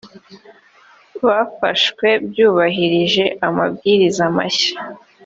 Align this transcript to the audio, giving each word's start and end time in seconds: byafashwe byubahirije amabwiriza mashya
byafashwe 1.17 2.07
byubahirije 2.29 3.23
amabwiriza 3.47 4.23
mashya 4.37 4.73